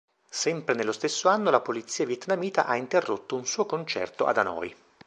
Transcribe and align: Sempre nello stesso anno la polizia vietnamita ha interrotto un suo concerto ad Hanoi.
Sempre 0.31 0.73
nello 0.73 0.93
stesso 0.93 1.27
anno 1.29 1.51
la 1.51 1.61
polizia 1.61 2.05
vietnamita 2.07 2.65
ha 2.65 2.75
interrotto 2.75 3.35
un 3.35 3.45
suo 3.45 3.67
concerto 3.67 4.25
ad 4.25 4.39
Hanoi. 4.39 4.75